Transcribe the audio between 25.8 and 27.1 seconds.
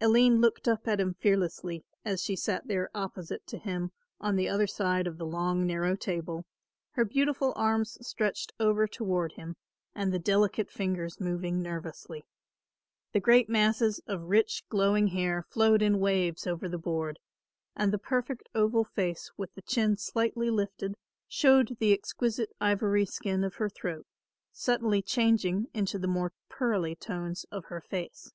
the more pearly